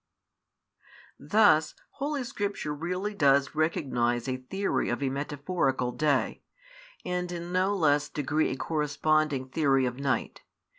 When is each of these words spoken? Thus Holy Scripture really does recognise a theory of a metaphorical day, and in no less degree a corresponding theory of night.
Thus 1.19 1.75
Holy 1.91 2.23
Scripture 2.23 2.73
really 2.73 3.13
does 3.13 3.53
recognise 3.53 4.27
a 4.27 4.37
theory 4.37 4.89
of 4.89 5.03
a 5.03 5.09
metaphorical 5.11 5.91
day, 5.91 6.41
and 7.05 7.31
in 7.31 7.51
no 7.51 7.75
less 7.75 8.09
degree 8.09 8.49
a 8.49 8.57
corresponding 8.57 9.49
theory 9.49 9.85
of 9.85 9.97
night. 9.99 10.41